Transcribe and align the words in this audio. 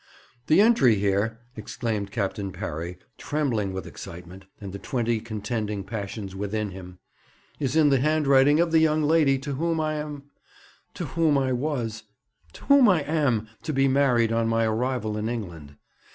'The 0.47 0.59
entry 0.59 0.95
here,' 0.95 1.37
exclaimed 1.55 2.09
Captain 2.09 2.51
Parry, 2.51 2.97
trembling 3.19 3.71
with 3.71 3.85
excitement, 3.85 4.45
and 4.59 4.73
the 4.73 4.79
twenty 4.79 5.19
contending 5.19 5.83
passions 5.83 6.35
within 6.35 6.71
him, 6.71 6.97
'is 7.59 7.75
in 7.75 7.89
the 7.89 7.99
handwriting 7.99 8.59
of 8.59 8.71
the 8.71 8.79
young 8.79 9.03
lady 9.03 9.37
to 9.37 9.53
whom 9.53 9.79
I 9.79 9.93
am 9.93 10.23
to 10.95 11.05
whom 11.05 11.37
I 11.37 11.51
was 11.53 12.01
to 12.53 12.65
whom 12.65 12.89
I 12.89 13.03
am 13.03 13.47
to 13.61 13.71
be 13.73 13.87
married 13.87 14.31
on 14.31 14.47
my 14.47 14.65
arrival 14.65 15.17
in 15.17 15.29
England. 15.29 15.75